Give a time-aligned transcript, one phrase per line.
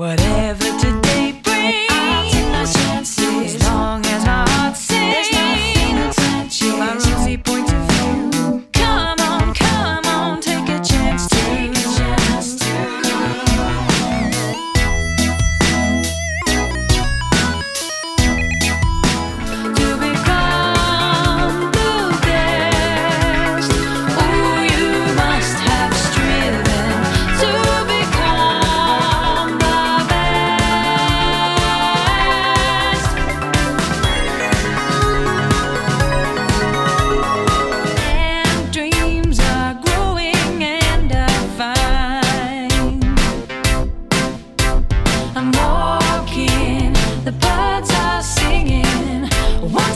[0.00, 1.29] Whatever today.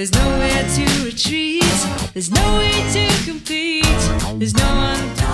[0.00, 1.62] There's nowhere to retreat,
[2.14, 3.84] there's no way to compete.
[4.38, 5.29] there's no one.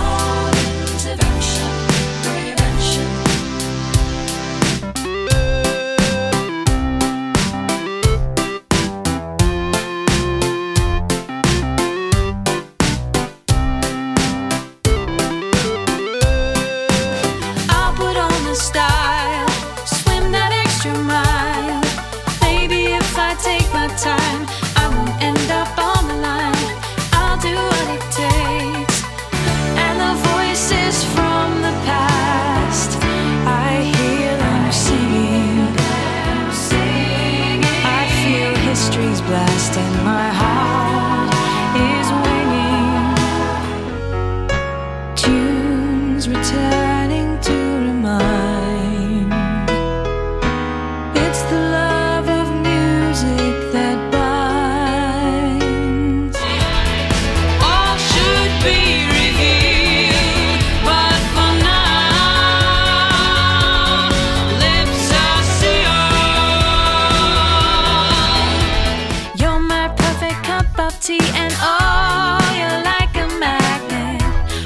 [71.07, 74.21] beauty and oh, you're like a magnet.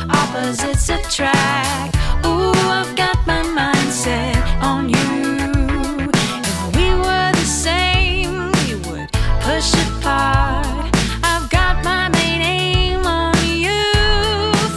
[0.09, 1.95] Opposites attract.
[2.25, 6.09] Ooh, I've got my mind set on you.
[6.13, 10.89] If we were the same, we would push apart.
[11.23, 13.93] I've got my main aim on you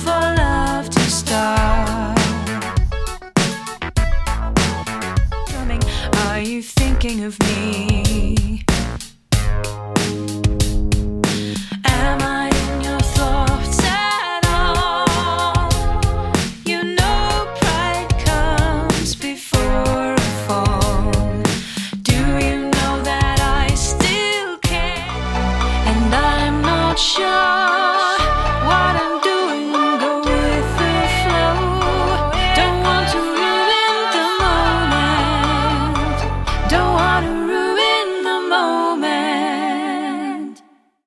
[0.02, 2.18] for love to start.
[6.26, 8.64] Are you thinking of me?